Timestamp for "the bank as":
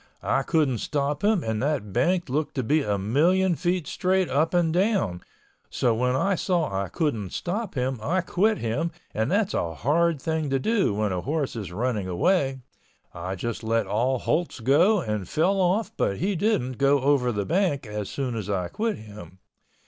17.31-18.09